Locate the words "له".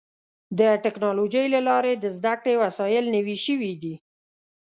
1.53-1.59